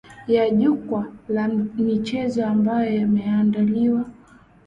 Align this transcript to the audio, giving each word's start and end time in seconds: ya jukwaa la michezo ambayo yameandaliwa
ya 0.27 0.49
jukwaa 0.49 1.05
la 1.27 1.47
michezo 1.47 2.45
ambayo 2.45 2.95
yameandaliwa 2.95 4.05